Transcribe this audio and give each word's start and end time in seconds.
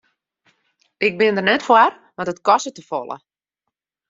Ik 1.07 1.13
bin 1.19 1.35
der 1.35 1.45
net 1.49 1.65
foar 1.67 1.91
want 2.15 2.31
it 2.33 2.43
kostet 2.47 2.75
te 2.77 2.83
folle. 2.89 3.17